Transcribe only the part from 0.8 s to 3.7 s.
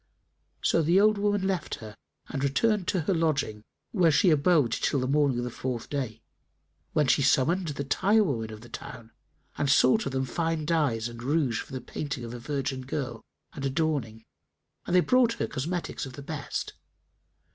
the old woman left her and returned to her lodging,